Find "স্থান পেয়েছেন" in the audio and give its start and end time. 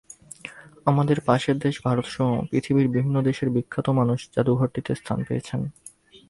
4.95-5.61